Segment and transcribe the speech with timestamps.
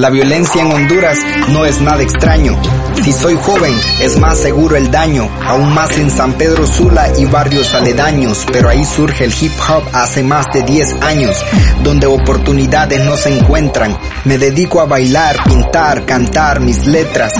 [0.00, 1.18] La violencia en Honduras
[1.50, 2.58] no es nada extraño.
[3.04, 7.26] Si soy joven, es más seguro el daño, aún más en San Pedro Sula y
[7.26, 11.44] barrios aledaños, pero ahí surge el hip hop hace más de 10 años,
[11.84, 13.94] donde oportunidades no se encuentran.
[14.24, 17.34] Me dedico a bailar, pintar, cantar mis letras.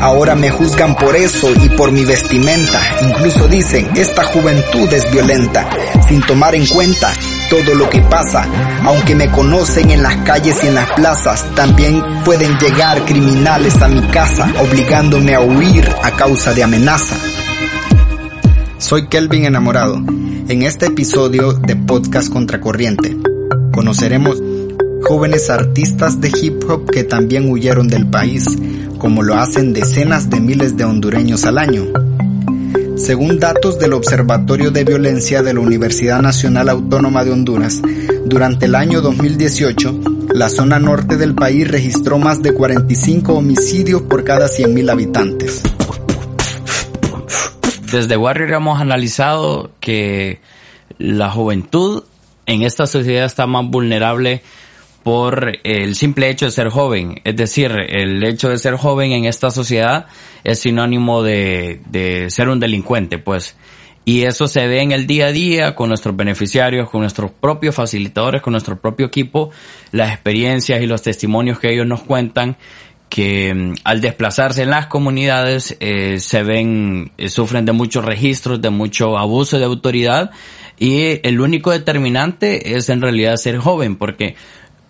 [0.00, 2.80] Ahora me juzgan por eso y por mi vestimenta.
[3.02, 5.68] Incluso dicen, esta juventud es violenta,
[6.08, 7.12] sin tomar en cuenta
[7.48, 8.46] todo lo que pasa.
[8.84, 13.88] Aunque me conocen en las calles y en las plazas, también pueden llegar criminales a
[13.88, 17.16] mi casa, obligándome a huir a causa de amenaza.
[18.78, 19.96] Soy Kelvin Enamorado.
[20.48, 23.16] En este episodio de Podcast Contracorriente,
[23.72, 24.40] conoceremos
[25.02, 28.46] jóvenes artistas de hip hop que también huyeron del país,
[28.98, 31.84] como lo hacen decenas de miles de hondureños al año.
[32.96, 37.82] Según datos del Observatorio de Violencia de la Universidad Nacional Autónoma de Honduras,
[38.24, 40.00] durante el año 2018,
[40.34, 45.62] la zona norte del país registró más de 45 homicidios por cada 100.000 habitantes.
[47.92, 50.40] Desde Warrior hemos analizado que
[50.98, 52.02] la juventud
[52.46, 54.42] en esta sociedad está más vulnerable
[55.06, 57.20] por el simple hecho de ser joven.
[57.22, 60.06] Es decir, el hecho de ser joven en esta sociedad
[60.42, 63.54] es sinónimo de, de ser un delincuente, pues.
[64.04, 67.76] Y eso se ve en el día a día con nuestros beneficiarios, con nuestros propios
[67.76, 69.52] facilitadores, con nuestro propio equipo,
[69.92, 72.56] las experiencias y los testimonios que ellos nos cuentan
[73.08, 78.60] que mm, al desplazarse en las comunidades eh, se ven, eh, sufren de muchos registros,
[78.60, 80.32] de mucho abuso de autoridad
[80.78, 84.34] y el único determinante es en realidad ser joven porque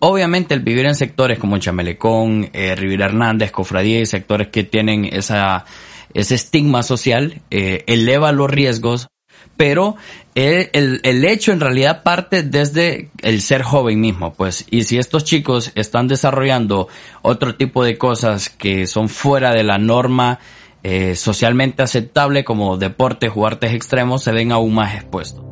[0.09, 5.05] Obviamente el vivir en sectores como Chamelecón, eh, Rivera Hernández, Cofradía y sectores que tienen
[5.05, 5.65] esa,
[6.15, 9.09] ese estigma social eh, eleva los riesgos,
[9.57, 9.97] pero
[10.37, 14.97] el, el, el, hecho en realidad parte desde el ser joven mismo, pues, y si
[14.97, 16.87] estos chicos están desarrollando
[17.23, 20.39] otro tipo de cosas que son fuera de la norma
[20.84, 25.44] eh, socialmente aceptable como deportes o artes extremos, se ven aún más expuestos.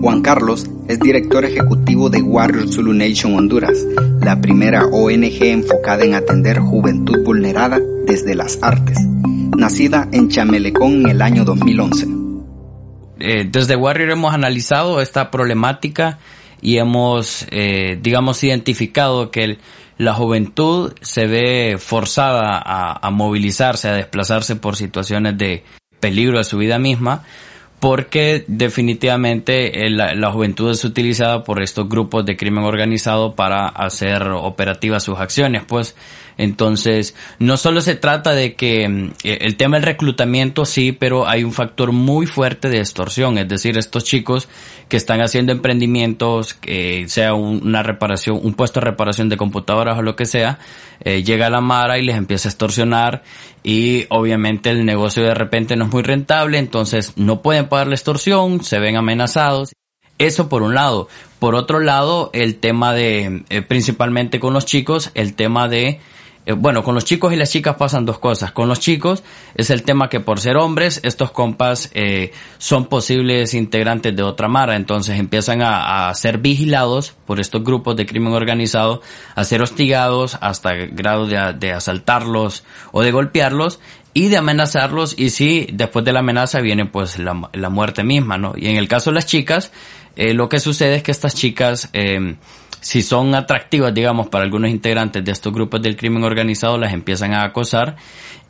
[0.00, 3.84] Juan Carlos es director ejecutivo de Warrior Zulu Nation Honduras,
[4.22, 8.98] la primera ONG enfocada en atender juventud vulnerada desde las artes,
[9.56, 12.06] nacida en Chamelecón en el año 2011.
[13.18, 16.18] Eh, desde Warrior hemos analizado esta problemática
[16.62, 19.58] y hemos, eh, digamos, identificado que
[19.98, 25.62] la juventud se ve forzada a, a movilizarse, a desplazarse por situaciones de
[26.00, 27.22] peligro de su vida misma,
[27.80, 33.66] porque definitivamente eh, la, la, juventud es utilizada por estos grupos de crimen organizado para
[33.66, 35.96] hacer operativas sus acciones, pues
[36.40, 41.28] entonces no solo se trata de que mm, eh, el tema del reclutamiento sí, pero
[41.28, 44.48] hay un factor muy fuerte de extorsión, es decir, estos chicos
[44.88, 50.02] que están haciendo emprendimientos, que sea una reparación, un puesto de reparación de computadoras o
[50.02, 50.58] lo que sea,
[51.04, 53.22] eh, llega a la Mara y les empieza a extorsionar
[53.62, 57.94] y obviamente el negocio de repente no es muy rentable, entonces no pueden pagar la
[57.94, 59.72] extorsión, se ven amenazados.
[60.18, 61.08] Eso por un lado.
[61.38, 66.00] Por otro lado, el tema de, eh, principalmente con los chicos, el tema de
[66.46, 68.52] eh, bueno, con los chicos y las chicas pasan dos cosas.
[68.52, 69.22] Con los chicos
[69.54, 74.48] es el tema que por ser hombres, estos compas eh, son posibles integrantes de otra
[74.48, 79.02] mara, entonces empiezan a, a, ser vigilados por estos grupos de crimen organizado,
[79.34, 83.80] a ser hostigados hasta grado de, de asaltarlos o de golpearlos
[84.14, 88.38] y de amenazarlos y si después de la amenaza viene pues la, la muerte misma,
[88.38, 88.54] ¿no?
[88.56, 89.72] Y en el caso de las chicas,
[90.16, 92.36] eh, lo que sucede es que estas chicas eh,
[92.80, 97.34] si son atractivas, digamos, para algunos integrantes de estos grupos del crimen organizado, las empiezan
[97.34, 97.96] a acosar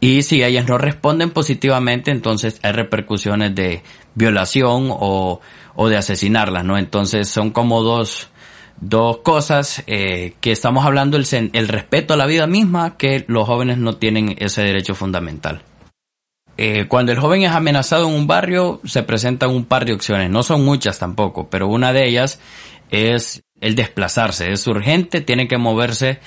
[0.00, 3.82] y si ellas no responden positivamente, entonces hay repercusiones de
[4.14, 5.41] violación o,
[5.74, 6.78] o de asesinarlas, ¿no?
[6.78, 8.30] Entonces son como dos,
[8.80, 13.78] dos cosas eh, que estamos hablando, el, respeto a la vida misma, que los jóvenes
[13.78, 15.62] no tienen ese derecho fundamental.
[16.56, 20.30] Eh, cuando el joven es amenazado en un barrio, se presentan un par de opciones.
[20.30, 22.41] No son muchas tampoco, pero una de ellas
[22.91, 24.53] es el desplazarse.
[24.53, 26.21] Es urgente, tiene que moverse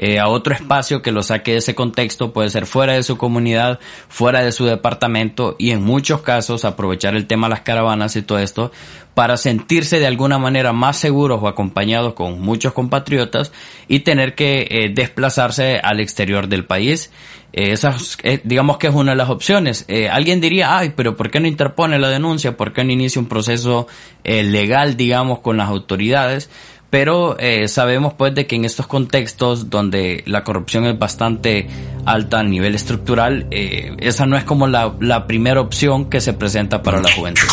[0.00, 3.18] eh, a otro espacio que lo saque de ese contexto, puede ser fuera de su
[3.18, 8.14] comunidad, fuera de su departamento y en muchos casos aprovechar el tema de las caravanas
[8.14, 8.70] y todo esto
[9.14, 13.50] para sentirse de alguna manera más seguros o acompañados con muchos compatriotas
[13.88, 17.10] y tener que eh, desplazarse al exterior del país.
[17.52, 17.74] Eh,
[18.22, 19.84] eh, digamos que es una de las opciones.
[19.88, 22.56] Eh, alguien diría, ay, pero ¿por qué no interpone la denuncia?
[22.56, 23.86] ¿Por qué no inicia un proceso
[24.22, 26.50] legal, digamos, con las autoridades?
[26.90, 31.68] Pero eh, sabemos pues de que en estos contextos donde la corrupción es bastante
[32.04, 36.32] alta a nivel estructural, eh, esa no es como la, la, primera opción que se
[36.32, 37.48] presenta para la juventud.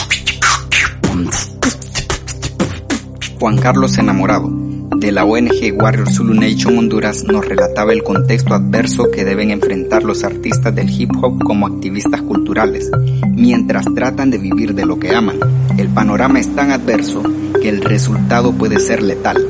[3.40, 4.50] Juan Carlos Enamorado,
[4.92, 10.04] de la ONG Warrior Zulu Nation Honduras nos relataba el contexto adverso que deben enfrentar
[10.04, 12.90] los artistas del hip hop como activistas culturales,
[13.32, 15.38] mientras tratan de vivir de lo que aman.
[15.78, 17.24] El panorama es tan adverso
[17.62, 19.46] que el resultado puede ser letal.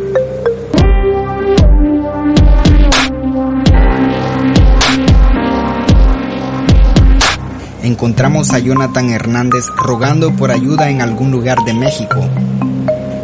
[7.83, 12.19] Encontramos a Jonathan Hernández rogando por ayuda en algún lugar de México,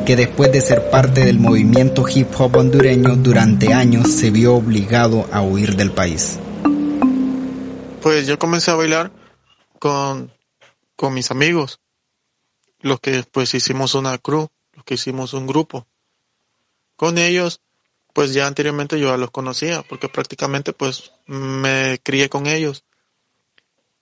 [0.05, 5.27] que después de ser parte del movimiento hip hop hondureño durante años se vio obligado
[5.31, 6.39] a huir del país.
[8.01, 9.11] Pues yo comencé a bailar
[9.79, 10.33] con,
[10.95, 11.79] con mis amigos,
[12.79, 15.87] los que después hicimos una crew, los que hicimos un grupo.
[16.95, 17.61] Con ellos,
[18.13, 22.83] pues ya anteriormente yo ya los conocía, porque prácticamente pues me crié con ellos.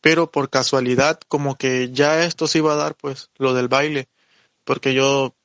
[0.01, 4.07] Pero por casualidad, como que ya esto se iba a dar, pues, lo del baile,
[4.63, 5.35] porque yo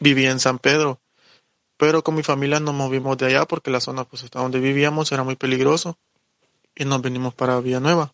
[0.00, 1.00] vivía en San Pedro,
[1.76, 5.22] pero con mi familia nos movimos de allá porque la zona pues donde vivíamos era
[5.22, 5.96] muy peligroso
[6.74, 8.12] y nos venimos para Villanueva.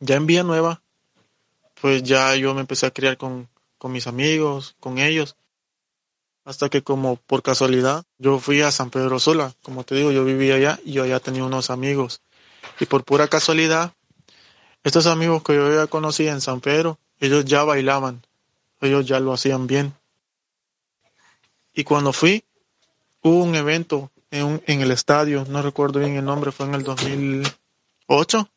[0.00, 0.82] Ya en Villanueva,
[1.80, 3.48] pues ya yo me empecé a criar con,
[3.78, 5.36] con mis amigos, con ellos,
[6.44, 10.24] hasta que como por casualidad yo fui a San Pedro sola, como te digo, yo
[10.24, 12.20] vivía allá y yo allá tenía unos amigos.
[12.80, 13.92] Y por pura casualidad,
[14.82, 18.22] estos amigos que yo ya conocía en San Pedro, ellos ya bailaban,
[18.80, 19.94] ellos ya lo hacían bien.
[21.74, 22.44] Y cuando fui,
[23.22, 26.84] hubo un evento en, en, el estadio, no recuerdo bien el nombre, fue en el
[26.84, 28.48] 2008,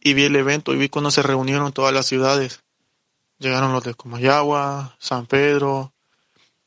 [0.00, 2.62] y vi el evento y vi cuando se reunieron todas las ciudades.
[3.38, 5.92] Llegaron los de Comayagua, San Pedro,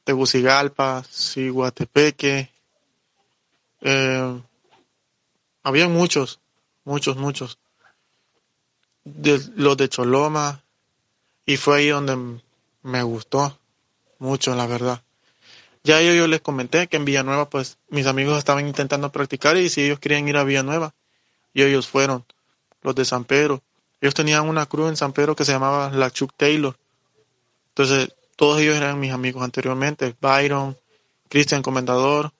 [0.03, 2.51] Tegucigalpa, Siguatepeque.
[3.81, 4.41] Eh,
[5.63, 6.39] había muchos,
[6.83, 7.59] muchos, muchos.
[9.03, 10.63] De, los de Choloma.
[11.45, 12.41] Y fue ahí donde
[12.83, 13.57] me gustó
[14.19, 15.04] mucho, la verdad.
[15.85, 19.83] Ya yo, les comenté que en Villanueva, pues mis amigos estaban intentando practicar y si
[19.83, 20.95] ellos querían ir a Villanueva,
[21.53, 22.25] y ellos fueron,
[22.81, 23.61] los de San Pedro.
[24.01, 26.75] Ellos tenían una cruz en San Pedro que se llamaba la Chuck Taylor.
[27.69, 30.15] Entonces, todos ellos eran mis amigos anteriormente.
[30.19, 30.75] Byron,
[31.29, 32.31] Cristian Comendador,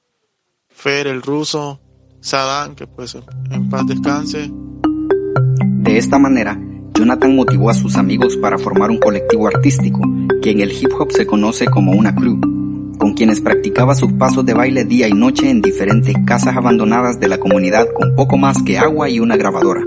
[0.67, 1.79] Fer el ruso,
[2.21, 3.15] Sadán, que pues
[3.51, 4.49] en paz descanse.
[4.49, 6.59] De esta manera,
[6.95, 10.01] Jonathan motivó a sus amigos para formar un colectivo artístico,
[10.41, 12.64] que en el hip hop se conoce como una crew
[12.97, 17.27] con quienes practicaba sus pasos de baile día y noche en diferentes casas abandonadas de
[17.27, 19.83] la comunidad con poco más que agua y una grabadora.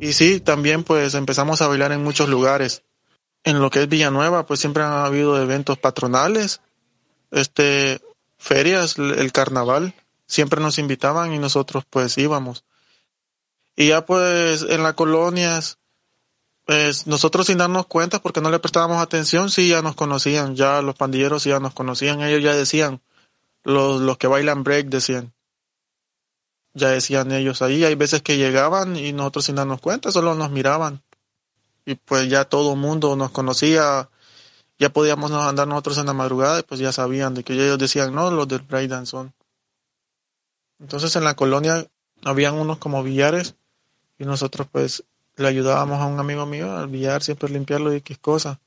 [0.00, 2.82] Y sí, también pues empezamos a bailar en muchos lugares.
[3.44, 6.60] En lo que es Villanueva, pues siempre han habido eventos patronales,
[7.30, 8.00] este,
[8.36, 9.94] ferias, el carnaval,
[10.26, 12.64] siempre nos invitaban y nosotros pues íbamos.
[13.76, 15.78] Y ya pues en las colonias,
[16.68, 20.82] pues nosotros sin darnos cuenta, porque no le prestábamos atención, sí ya nos conocían, ya
[20.82, 23.00] los pandilleros ya nos conocían, ellos ya decían,
[23.64, 25.32] los, los que bailan break decían,
[26.74, 30.50] ya decían ellos ahí, hay veces que llegaban y nosotros sin darnos cuenta, solo nos
[30.50, 31.02] miraban.
[31.86, 34.10] Y pues ya todo el mundo nos conocía,
[34.78, 38.14] ya podíamos andar nosotros en la madrugada y pues ya sabían de que ellos decían,
[38.14, 39.32] no, los del breakdance son.
[40.78, 41.86] Entonces en la colonia
[42.24, 43.54] habían unos como billares
[44.18, 45.02] y nosotros pues
[45.38, 48.60] le ayudábamos a un amigo mío al billar, siempre limpiarlo y qué cosa.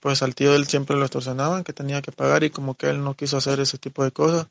[0.00, 3.02] Pues al tío él siempre lo extorsionaban, que tenía que pagar y como que él
[3.02, 4.46] no quiso hacer ese tipo de cosas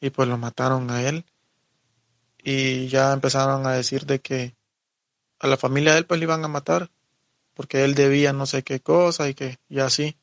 [0.00, 1.24] y pues lo mataron a él.
[2.44, 4.54] Y ya empezaron a decir de que
[5.38, 6.90] a la familia de él pues le iban a matar
[7.54, 10.16] porque él debía no sé qué cosa y que y así.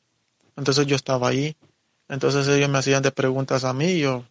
[0.56, 1.56] Entonces yo estaba ahí.
[2.08, 4.24] Entonces ellos me hacían de preguntas a mí, yo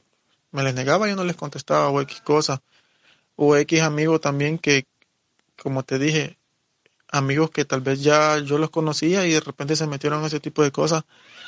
[0.51, 2.61] me les negaba, yo no les contestaba o X cosa.
[3.35, 4.85] O X amigo también que
[5.63, 6.37] como te dije,
[7.07, 10.41] amigos que tal vez ya yo los conocía y de repente se metieron en ese
[10.41, 11.05] tipo de cosas,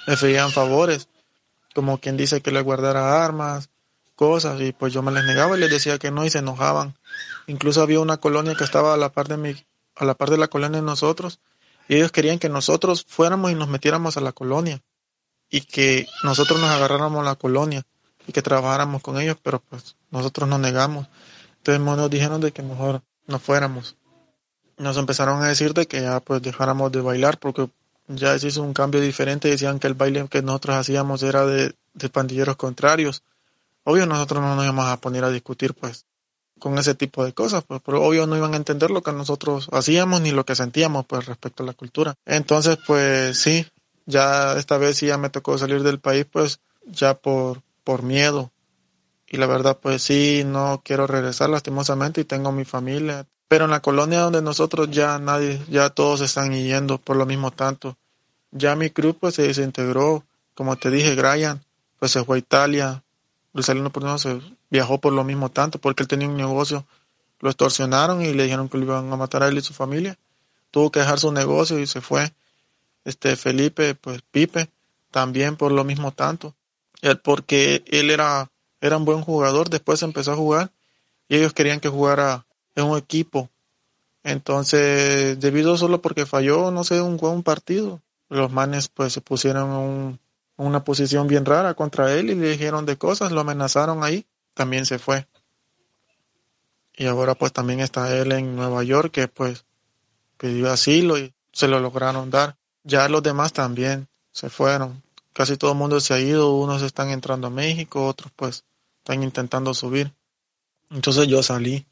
[0.08, 1.10] me pedían favores,
[1.74, 3.70] como quien dice que les guardara armas,
[4.16, 6.96] cosas, y pues yo me les negaba y les decía que no y se enojaban.
[7.48, 9.54] Incluso había una colonia que estaba a la par de mi,
[9.96, 11.40] a la de la colonia de nosotros,
[11.90, 14.82] y ellos querían que nosotros fuéramos y nos metiéramos a la colonia,
[15.50, 17.86] y que nosotros nos agarráramos la colonia,
[18.26, 21.08] y que trabajáramos con ellos, pero pues nosotros nos negamos.
[21.58, 23.98] Entonces nos dijeron de que mejor no fuéramos
[24.78, 27.70] nos empezaron a decir de que ya pues dejáramos de bailar porque
[28.08, 31.74] ya se hizo un cambio diferente, decían que el baile que nosotros hacíamos era de,
[31.94, 33.24] de pandilleros contrarios.
[33.84, 36.06] Obvio nosotros no nos íbamos a poner a discutir pues
[36.60, 39.68] con ese tipo de cosas, pues, pero obvio no iban a entender lo que nosotros
[39.72, 42.16] hacíamos ni lo que sentíamos pues respecto a la cultura.
[42.26, 43.66] Entonces pues sí,
[44.06, 48.52] ya esta vez sí ya me tocó salir del país pues ya por, por miedo.
[49.28, 53.72] Y la verdad pues sí, no quiero regresar lastimosamente y tengo mi familia, pero en
[53.72, 57.98] la colonia donde nosotros ya nadie, ya todos están yendo por lo mismo tanto.
[58.52, 60.24] Ya mi grupo se desintegró,
[60.54, 61.64] como te dije, Brian,
[62.00, 63.04] pues se fue a Italia.
[63.54, 66.86] Luis Aliano Portino se viajó por lo mismo tanto, porque él tenía un negocio.
[67.40, 70.18] Lo extorsionaron y le dijeron que lo iban a matar a él y su familia.
[70.72, 72.34] Tuvo que dejar su negocio y se fue.
[73.04, 74.70] Este Felipe, pues Pipe,
[75.12, 76.56] también por lo mismo tanto.
[77.02, 78.50] Él, porque él era,
[78.82, 80.72] era un buen jugador, después empezó a jugar
[81.28, 83.50] y ellos querían que jugara en un equipo.
[84.24, 89.72] Entonces, debido solo porque falló, no sé, un buen partido, los manes pues se pusieron
[89.72, 90.20] en
[90.58, 94.86] una posición bien rara contra él y le dijeron de cosas, lo amenazaron ahí, también
[94.86, 95.28] se fue.
[96.98, 99.66] Y ahora pues también está él en Nueva York que pues
[100.38, 102.58] pidió asilo y se lo lograron dar.
[102.84, 105.04] Ya los demás también se fueron.
[105.34, 108.64] Casi todo el mundo se ha ido, unos están entrando a México, otros pues
[109.00, 110.14] están intentando subir.
[110.90, 111.86] Entonces yo salí.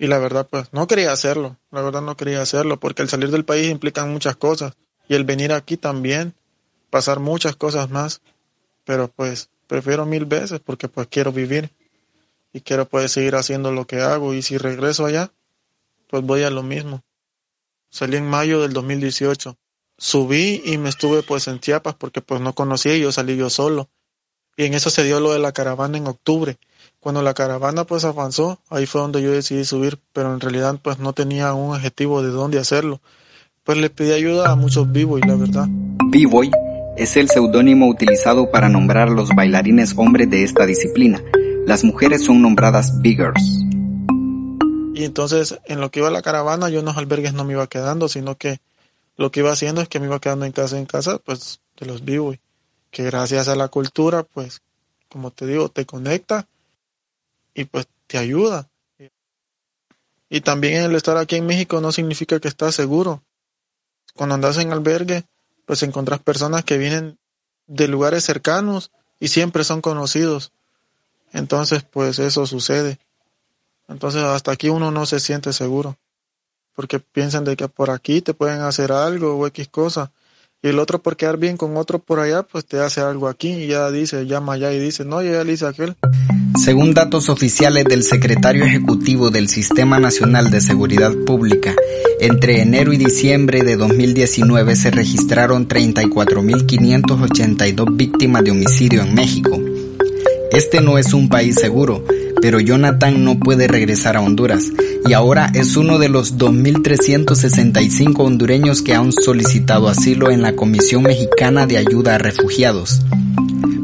[0.00, 3.30] Y la verdad pues no quería hacerlo, la verdad no quería hacerlo porque el salir
[3.30, 4.72] del país implica muchas cosas
[5.06, 6.32] y el venir aquí también,
[6.88, 8.22] pasar muchas cosas más,
[8.86, 11.70] pero pues prefiero mil veces porque pues quiero vivir
[12.50, 15.32] y quiero pues seguir haciendo lo que hago y si regreso allá,
[16.08, 17.04] pues voy a lo mismo.
[17.90, 19.58] Salí en mayo del 2018.
[19.98, 23.50] Subí y me estuve pues en Chiapas porque pues no conocía y yo salí yo
[23.50, 23.90] solo.
[24.56, 26.58] Y en eso se dio lo de la caravana en octubre.
[27.00, 30.98] Cuando la caravana pues avanzó, ahí fue donde yo decidí subir, pero en realidad pues
[30.98, 33.00] no tenía un objetivo de dónde hacerlo
[33.64, 35.68] pues le pedí ayuda a muchos B-Boy, la verdad.
[36.06, 36.50] B-Boy
[36.96, 41.22] es el seudónimo utilizado para nombrar a los bailarines hombres de esta disciplina.
[41.66, 43.40] Las mujeres son nombradas Biggers.
[44.94, 47.52] Y entonces, en lo que iba a la caravana, yo en los albergues no me
[47.52, 48.60] iba quedando, sino que
[49.16, 51.86] lo que iba haciendo es que me iba quedando en casa en casa, pues, de
[51.86, 52.40] los B-Boy.
[52.90, 54.62] Que gracias a la cultura, pues,
[55.08, 56.48] como te digo, te conecta
[57.60, 58.68] y pues te ayuda.
[60.28, 63.22] Y también el estar aquí en México no significa que estás seguro
[64.14, 65.24] cuando andas en albergue,
[65.64, 67.18] pues encontrás personas que vienen
[67.66, 70.52] de lugares cercanos y siempre son conocidos.
[71.32, 72.98] Entonces, pues eso sucede.
[73.88, 75.96] Entonces, hasta aquí uno no se siente seguro.
[76.74, 80.12] Porque piensan de que por aquí te pueden hacer algo o X cosa.
[80.62, 83.52] Y el otro por quedar bien con otro por allá, pues te hace algo aquí
[83.52, 85.66] y ya dice, llama allá y dice, no, ya le hice.
[86.60, 91.74] Según datos oficiales del secretario ejecutivo del Sistema Nacional de Seguridad Pública,
[92.20, 99.58] entre enero y diciembre de 2019 se registraron 34.582 víctimas de homicidio en México.
[100.52, 102.04] Este no es un país seguro,
[102.42, 104.66] pero Jonathan no puede regresar a Honduras
[105.08, 111.04] y ahora es uno de los 2.365 hondureños que han solicitado asilo en la Comisión
[111.04, 113.00] Mexicana de Ayuda a Refugiados.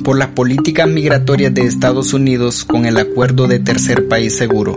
[0.04, 4.75] Por las políticas migratorias de Estados Unidos con el acuerdo de tercer país seguro,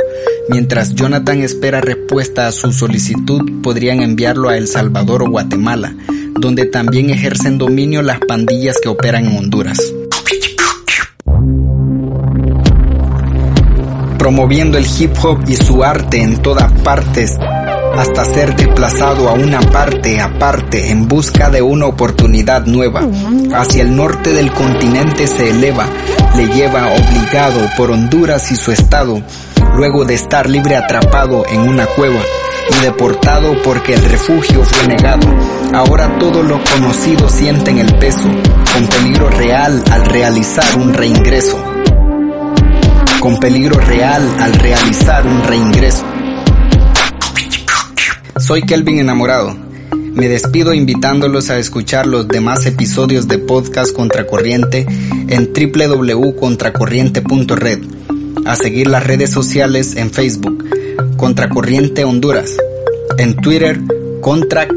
[0.50, 5.96] mientras Jonathan espera respuesta a su solicitud podrían enviarlo a El Salvador o Guatemala,
[6.40, 9.80] donde también ejercen dominio las pandillas que operan en Honduras.
[14.30, 17.36] promoviendo el hip hop y su arte en todas partes,
[17.98, 23.02] hasta ser desplazado a una parte aparte en busca de una oportunidad nueva.
[23.54, 25.86] Hacia el norte del continente se eleva,
[26.36, 29.22] le lleva obligado por Honduras y su estado,
[29.76, 32.20] luego de estar libre atrapado en una cueva
[32.72, 35.28] y deportado porque el refugio fue negado.
[35.74, 38.28] Ahora todos los conocidos sienten el peso,
[38.74, 41.58] con peligro real al realizar un reingreso
[43.20, 46.06] con peligro real al realizar un reingreso.
[48.50, 49.56] Soy Kelvin Enamorado.
[49.92, 54.88] Me despido invitándolos a escuchar los demás episodios de podcast Contracorriente
[55.28, 57.80] en www.contracorriente.red,
[58.48, 60.66] a seguir las redes sociales en Facebook,
[61.16, 62.58] Contracorriente Honduras,
[63.20, 63.80] en Twitter,
[64.20, 64.74] contra-hn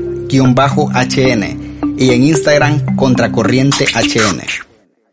[1.97, 4.72] y en Instagram, Contracorriente HN.